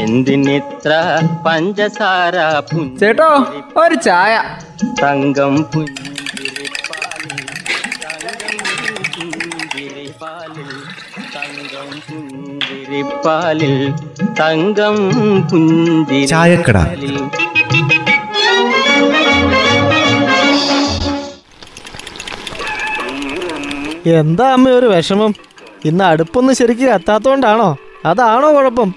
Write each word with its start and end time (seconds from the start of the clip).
എന്തിനിത്ര 0.00 0.92
പഞ്ചസാര 1.46 2.36
ചേട്ടോ 3.00 3.28
ഒരു 3.76 3.94
ചായ. 3.94 4.34
തങ്കം 5.02 5.56
പുഞ്ചിരിപ്പാലിൽ 5.62 7.40
തങ്കം 11.34 11.90
പുഞ്ചിരിപ്പാലിൽ 12.08 13.74
തങ്കം 14.40 14.96
തങ്കം 15.50 16.26
ചായക്കട. 16.26 16.78
എന്താ 24.06 24.52
അമ്മ 24.52 24.68
ഒരു 24.68 24.86
വിഷമം? 24.86 25.34
ഇന്ന് 25.84 26.04
അടുപ്പൊന്നും 26.04 26.54
ശരിക്കും 26.56 26.94
എത്താത്തോണ്ടാണോ? 26.94 27.76
അതാണോ 28.06 28.54
കുഴപ്പം? 28.54 28.94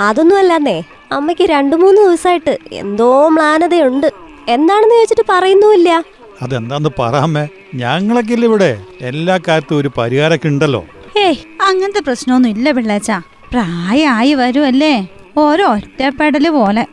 അതൊന്നും 0.00 0.38
അല്ലാന്നേ 0.38 0.82
അമ്മയ്ക്ക് 1.12 1.42
രണ്ടു 1.42 1.76
മൂന്ന് 1.76 2.02
ദിവസമായിട്ട് 2.02 2.58
എന്തോ 2.72 3.28
മ്ലാനതയുണ്ട്. 3.28 4.12
എന്താണെന്ന് 4.48 4.94
ചോദിച്ചിട്ട് 4.94 5.22
പറയുന്നുമില്ല. 5.30 6.04
അതെന്താന്ന് 6.42 6.88
പറയാമേ 6.98 7.48
ഞങ്ങളൊക്കെ 7.74 8.32
ഇല്ല 8.32 8.44
ഇവിടെ? 8.44 8.78
എല്ലാ 9.00 9.38
കാര്യത്തും 9.48 9.76
ഒരു 9.76 9.90
പരിഹാരമൊക്കെ 9.98 10.48
ഉണ്ടല്ലോ. 10.48 10.84
ഏയ് 11.16 11.36
അങ്ങനത്തെ 11.68 12.00
പ്രശ്നമൊന്നും 12.00 12.50
ഇല്ല 12.50 12.70
പിള്ളേച്ച. 12.70 13.10
പ്രായമായി 13.52 14.34
വരുമല്ലേ 14.34 15.08
ഓരോ 15.36 15.66
ഒറ്റപ്പെടൽ 15.66 16.48
പോലെ. 16.48 16.86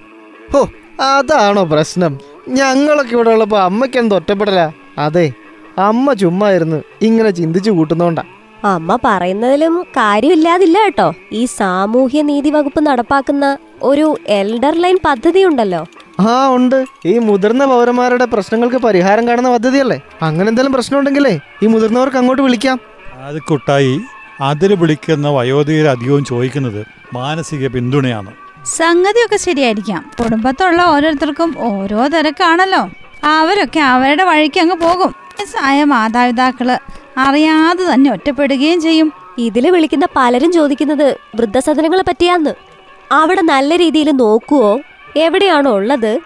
ഓ 0.56 0.66
അതാണോ 1.02 1.64
പ്രശ്നം. 1.64 2.20
ഞങ്ങളൊക്കെ 2.50 3.14
ഇവിടെ 3.14 3.30
ഉള്ളപ്പോ 3.30 3.60
അമ്മയ്ക്ക് 3.60 3.98
എന്ത് 3.98 4.16
ഒറ്റപ്പെടലാ? 4.16 4.72
അതെ 4.98 5.32
അമ്മ 5.78 6.14
ചുമ്മാ 6.14 6.52
ഇരുന്ന് 6.52 6.82
ഇങ്ങനെ 7.02 7.30
ചിന്തിച്ചു 7.30 7.72
കൂട്ടുന്നോണ്ടാ. 7.72 8.24
അമ്മ 8.64 8.98
പറയുന്നതിലും 9.06 9.84
കാര്യമില്ലാതില്ല 9.84 10.78
കേട്ടോ. 10.84 11.14
ഈ 11.32 11.46
സാമൂഹ്യ 11.46 12.22
നീതി 12.22 12.50
വകുപ്പ് 12.50 12.82
നടപ്പാക്കുന്ന 12.86 13.58
ഒരു 13.84 14.18
എൽഡർ 14.28 14.76
ലൈൻ 14.82 14.98
പദ്ധതി 15.06 15.44
ഉണ്ടല്ലോ 15.44 15.88
ആ 16.20 16.48
ഉണ്ട്. 16.50 16.86
ഈ 17.06 17.20
മുതിർന്ന 17.20 17.66
പൗരന്മാരുടെ 17.66 18.26
പ്രശ്നങ്ങൾക്ക് 18.26 18.76
പരിഹാരം 18.76 19.28
കാണുന്ന 19.28 19.52
പദ്ധതിയല്ലേ? 19.52 20.02
അങ്ങനെ 20.22 20.50
എന്തെങ്കിലും 20.50 20.74
പ്രശ്നം 20.74 21.00
ഉണ്ടെങ്കിലേ 21.00 21.40
ഈ 21.64 21.68
മുതിർന്നവർക്ക് 21.68 22.18
അങ്ങോട്ട് 22.18 22.42
വിളിക്കാം. 22.42 22.80
അത് 23.24 23.42
കുട്ടായി 23.42 24.00
അതിൽ 24.42 24.76
വിളിക്കുന്ന 24.76 25.28
വയോധികർ 25.30 25.88
അധികവും 25.88 26.26
ചോദിക്കുന്നത് 26.26 26.86
മാനസിക 27.14 27.68
പിന്തുണയാണ്. 27.68 28.32
സംഗതിയൊക്കെ 28.66 29.38
ശരിയായിരിക്കാം. 29.38 30.12
കുടുംബത്തുള്ള 30.20 30.82
ഓരോരുത്തർക്കും 30.84 31.56
ഓരോ 31.60 32.08
തിരക്കാണല്ലോ. 32.08 32.90
അവരൊക്കെ 33.24 33.80
അവരുടെ 33.80 34.24
വഴിക്ക് 34.24 34.60
അങ്ങ് 34.60 34.76
പോകും. 34.76 35.12
വയസ്സായ 35.38 35.84
മാതാപിതാക്കൾ 35.84 36.78
അറിയാതെ 37.18 37.94
തന്നെ 37.94 38.12
ഒറ്റപ്പെടുകയും 38.12 38.82
ചെയ്യും. 38.82 39.12
ഇതിൽ 39.40 39.72
വിളിക്കുന്ന 39.72 40.08
പലരും 40.16 40.52
ചോദിക്കുന്നത് 40.52 41.18
വൃദ്ധസദനങ്ങളെ 41.36 42.04
പറ്റിയാന്ന്. 42.08 42.54
അവിടെ 43.12 43.42
നല്ല 43.42 43.76
രീതിയിൽ 43.76 44.12
നോക്കുവോ? 44.12 44.80
എവിടെയാണോ 45.18 45.72
ഉള്ളത്? 45.72 46.20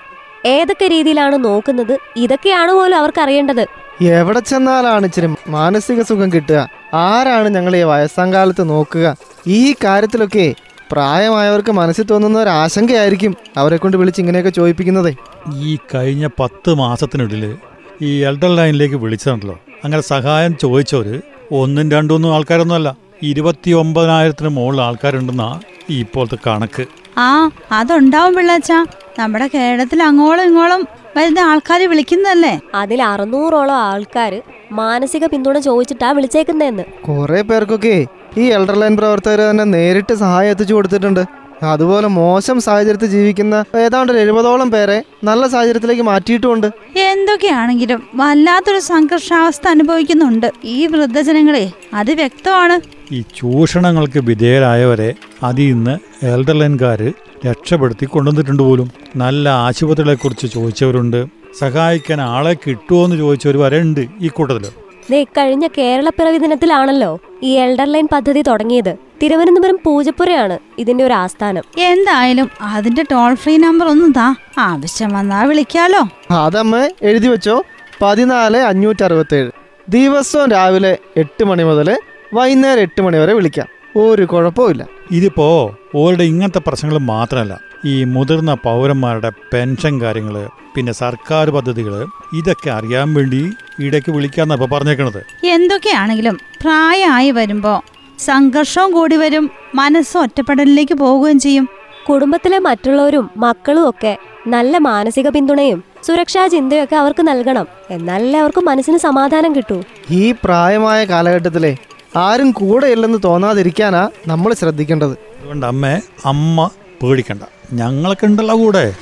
ഏതൊക്കെ 0.45 0.87
രീതിയിലാണ് 0.87 1.45
നോക്കുന്നത്? 1.45 1.97
ഇതൊക്കെയാണ് 2.17 2.71
പോലും 2.71 2.97
അവർക്ക് 2.97 3.21
അറിയേണ്ടത്. 3.21 3.65
എവിടെ 4.01 4.39
ചെന്നാലാണ് 4.39 5.05
ഇച്ചിരി 5.05 5.35
മാനസിക 5.47 6.01
സുഖം 6.01 6.33
കിട്ടുക? 6.33 6.69
ആരാണ് 6.93 7.49
ഞങ്ങൾ 7.49 7.75
ഈ 7.75 7.83
വയസ്സാം 7.83 8.33
കാലത്ത് 8.33 8.69
നോക്കുക? 8.69 9.15
ഈ 9.47 9.75
കാര്യത്തിലൊക്കെ 9.83 10.53
പ്രായമായവർക്ക് 10.91 11.71
മനസ്സിൽ 11.71 12.03
തോന്നുന്ന 12.03 12.39
ഒരു 12.39 12.49
ആശങ്കയായിരിക്കും 12.49 13.35
അവരെ 13.57 13.77
കൊണ്ട് 13.77 13.97
വിളിച്ച് 13.97 14.21
ഇങ്ങനെയൊക്കെ 14.21 14.49
ചോദിപ്പിക്കുന്നത്. 14.49 15.15
ഈ 15.53 15.77
കഴിഞ്ഞ 15.95 16.27
പത്ത് 16.39 16.73
മാസത്തിനുള്ളിൽ 16.73 17.55
ഈ 18.01 18.23
എൽഡർ 18.23 18.55
ലൈനിലേക്ക് 18.55 18.95
വിളിച്ചതുണ്ടല്ലോ 18.95 19.59
അങ്ങനെ 19.85 20.03
സഹായം 20.03 20.57
ചോദിച്ചവർ 20.57 21.07
ഒന്നും 21.51 21.87
രണ്ടൊന്നും 21.91 22.33
ആൾക്കാരൊന്നുമല്ല 22.35 22.89
ഇരുപത്തി 23.23 23.71
ഒമ്പതിനായിരത്തിന് 23.71 24.49
മുകളിൽ 24.57 24.81
ആൾക്കാരുണ്ടെന്നാ 24.81 25.49
ഈ 25.89 25.99
ഇപ്പോഴത്തെ 25.99 26.37
കണക്ക്. 26.47 26.83
ആ 27.17 27.29
അതുണ്ടാവും 27.71 28.33
പിള്ളേച്ച. 28.35 28.71
നമ്മുടെ 29.19 29.47
കേരളത്തിൽ 29.47 30.03
അങ്ങോളം 30.03 30.43
ഇങ്ങോളം 30.43 30.81
വരുന്ന 31.17 31.39
ആൾക്കാർ 31.39 31.81
വിളിക്കുന്നതല്ലേ? 31.91 32.59
അതിൽ 32.75 33.03
അറുന്നൂറോളം 33.03 33.77
ആൾക്കാർ 33.89 34.33
മാനസിക 34.71 35.25
പിന്തുണ 35.25 35.59
ചോദിച്ചിട്ടാ 35.59 36.09
വിളിച്ചേക്കുന്നേന്ന് 36.11 36.83
കുറെ 37.07 37.41
പേർക്കൊക്കെ 37.41 37.95
ഈ 38.37 38.45
എൽഡർ 38.57 38.77
ലൈൻ 38.81 38.97
പ്രവർത്തകർ 38.97 39.41
തന്നെ 39.49 39.65
നേരിട്ട് 39.75 40.13
സഹായം 40.13 40.51
എത്തിച്ചു 40.51 40.73
കൊടുത്തിട്ടുണ്ട്. 40.73 41.23
അതുപോലെ 41.63 42.07
മോശം 42.07 42.61
സാഹചര്യത്തിൽ 42.61 43.07
ജീവിക്കുന്ന 43.07 43.63
ഏതാണ്ട് 43.79 44.13
ഒരു 44.13 44.19
എഴുപതോളം 44.19 44.71
പേരെ 44.71 45.03
നല്ല 45.23 45.47
സാഹചര്യത്തിലേക്ക് 45.47 46.01
മാറ്റിയിട്ടുമുണ്ട്. 46.01 46.71
എന്തൊക്കെയാണെങ്കിലും 46.97 48.09
വല്ലാത്തൊരു 48.15 48.79
സംഘർഷാവസ്ഥ 48.79 49.67
അനുഭവിക്കുന്നുണ്ട്. 49.67 50.51
ഈ 50.63 50.85
വൃദ്ധജനങ്ങളെ 50.85 51.71
അത് 51.93 52.11
വ്യക്തമാണ് 52.11 52.81
ഈ 53.13 53.23
ചൂഷണങ്ങൾക്ക് 53.37 54.19
വിധേയരായവരെ 54.19 55.13
അതിൽ 55.43 55.73
നിന്ന് 55.73 56.25
എൽഡർലൈൻകാര് 56.25 57.11
രക്ഷപ്പെടുത്തി 57.47 58.05
കൊണ്ടുവന്നിട്ടുണ്ട് 58.05 58.63
പോലും. 58.63 58.91
നല്ല 59.15 59.49
ആശുപത്രികളെക്കുറിച്ച് 59.49 60.47
ചോദിച്ചവരുണ്ട്. 60.47 61.25
സഹായിക്കാൻ 61.59 62.21
ആളെ 62.21 62.53
കിട്ടുമോ 62.53 63.03
എന്ന് 63.03 63.17
ചോദിച്ചവർ 63.17 63.57
വരെ 63.57 63.79
ഉണ്ട് 63.79 64.05
ഈ 64.21 64.27
കൂട്ടത്തിൽ 64.27 64.69
ദേ 65.11 65.23
കഴിഞ്ഞ 65.23 65.67
പിറവി 66.09 66.37
ദിനത്തിലാണല്ലോ 66.37 67.19
ഈ 67.43 67.49
എൽഡർലൈൻ 67.49 68.07
പദ്ധതി 68.11 68.41
തുടങ്ങിയത്. 68.41 69.04
തിരുവനന്തപുരം 69.21 69.79
പൂജപ്പുരയാണ് 69.85 70.59
ഇതിന്റെ 70.79 71.03
ഒരു 71.03 71.13
ആസ്ഥാനം. 71.13 71.63
എന്തായാലും 71.77 72.49
അതിന്റെ 72.61 73.03
ടോൾ 73.11 73.33
ഫ്രീ 73.33 73.57
നമ്പർ 73.57 73.87
ഒന്നും 73.87 74.11
താ. 74.11 74.35
ആവശ്യം 74.57 75.13
വന്നാ 75.13 75.43
വിളിക്കാലോ. 75.43 76.09
അതമ്മ 76.31 76.89
എഴുതി 77.01 77.27
വെച്ചോ. 77.27 77.63
പതിനാല് 78.01 78.57
അഞ്ഞൂറ്റി 78.57 79.03
അറുപത്തേഴ് 79.03 79.51
ദിവസവും 79.89 80.51
രാവിലെ 80.51 80.97
എട്ട് 81.17 81.43
മണി 81.43 81.63
മുതൽ 81.63 81.97
വൈകുന്നേരം 82.33 82.81
എട്ട് 82.81 83.01
മണി 83.01 83.17
വരെ 83.17 83.33
വിളിക്കാം. 83.33 83.67
ഒരു 83.95 84.25
കുഴപ്പമില്ല 84.25 84.87
ഇതിപ്പോ 85.11 85.77
ഓരുടെ 85.95 86.23
ഇങ്ങനത്തെ 86.23 86.59
പ്രശ്നങ്ങൾ 86.59 86.97
മാത്രമല്ല 86.97 87.59
ഈ 87.85 88.03
മുതിർന്ന 88.03 88.53
പൗരന്മാരുടെ 88.53 89.31
പെൻഷൻ 89.53 90.01
കാര്യങ്ങൾ 90.01 90.47
പിന്നെ 90.75 90.91
സർക്കാർ 90.91 91.49
പദ്ധതികൾ 91.49 92.05
ഇതൊക്കെ 92.33 92.69
അറിയാൻ 92.69 93.13
വേണ്ടി 93.13 93.53
ഇടയ്ക്ക് 93.79 94.11
വിളിക്കാന്നാ 94.11 94.55
ഇപ്പൊ 94.55 94.77
പറഞ്ഞേക്കണത്. 94.77 95.21
എന്തൊക്കെയാണെങ്കിലും 95.45 96.39
പ്രായമായി 96.61 97.31
വരുമ്പോ 97.31 97.83
സംഘർഷവും 98.19 98.91
കൂടി 98.91 99.15
വരും. 99.15 99.51
മനസ്സ് 99.75 100.17
ഒറ്റപ്പെടലിലേക്ക് 100.17 100.93
പോവുകയും 100.93 101.39
ചെയ്യും. 101.39 101.69
കുടുംബത്തിലെ 102.09 102.59
മറ്റുള്ളവരും 102.59 103.29
മക്കളും 103.37 103.89
ഒക്കെ 103.89 104.17
നല്ല 104.47 104.77
മാനസിക 104.77 105.29
പിന്തുണയും 105.29 105.83
സുരക്ഷാ 106.03 106.47
ചിന്തയൊക്കെ 106.47 106.95
അവർക്ക് 106.95 107.27
നൽകണം. 107.27 107.67
എന്നാലല്ലേ 107.91 108.39
അവർക്ക് 108.39 108.61
മനസ്സിന് 108.61 108.97
സമാധാനം 108.97 109.55
കിട്ടൂ. 109.55 109.83
ഈ 110.09 110.31
പ്രായമായ 110.43 111.05
കാലഘട്ടത്തിലെ 111.05 111.77
ആരും 112.15 112.51
കൂടെ 112.51 112.87
ഇല്ലെന്ന് 112.87 113.19
തോന്നാതിരിക്കാനാ 113.23 114.09
നമ്മൾ 114.27 114.53
ശ്രദ്ധിക്കേണ്ടത്. 114.53 115.11
അതുകൊണ്ട് 115.11 115.65
അമ്മേ 115.65 116.01
അമ്മ 116.25 116.69
പേടിക്കണ്ട. 117.03 117.43
ഞങ്ങളൊക്കെ 117.73 118.25
ഉണ്ടല്ലോ 118.25 118.55
കൂടെ. 118.55 118.93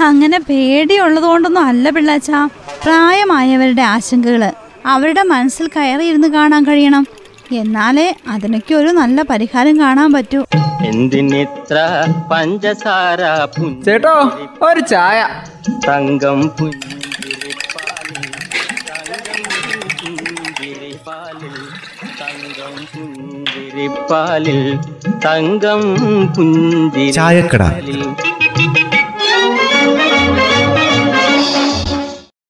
അങ്ങനെ 0.00 0.40
പേടിയുള്ളത് 0.40 1.24
കൊണ്ടൊന്നും 1.24 1.64
അല്ല 1.64 1.90
പിള്ളാച്ച. 1.90 2.30
പ്രായമായവരുടെ 2.84 3.82
ആശങ്കകൾ 3.82 4.52
അവരുടെ 4.86 5.22
മനസ്സിൽ 5.22 5.70
കയറിയിരുന്ന് 5.76 6.28
കാണാൻ 6.28 6.66
കഴിയണം. 6.66 7.06
എന്നാലേ 7.58 8.06
അതിനൊക്കെ 8.28 8.74
ഒരു 8.74 8.90
നല്ല 8.92 9.22
പരിഹാരം 9.30 9.76
കാണാൻ 9.80 10.10
പറ്റൂ 10.12 10.40
എന്തിനിത്ര 10.84 11.76
പഞ്ചസാര 12.30 13.20
ചേട്ടോ 13.84 14.14
ഒരു 14.62 14.80
ചായ 14.90 15.18
തങ്കം 15.86 16.40
പുഞ്ചിരിപ്പാലിൽ 16.58 18.24
തങ്കം 22.20 22.76
പുഞ്ചിരിപ്പാലിൽ 22.92 24.58
തങ്കം 25.24 25.82
പുഞ്ചിരിപ്പാലിൽ 26.34 27.00
തങ്കം 27.00 27.08
ചായക്കട. 27.16 27.62
പുഞ്ചിരിപ്പാലിൽ 27.66 28.00